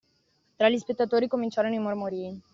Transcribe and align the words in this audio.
Tra 0.55 0.67
gli 0.67 0.79
spettatori 0.79 1.27
cominciarono 1.27 1.75
i 1.75 1.77
mormorii. 1.77 2.41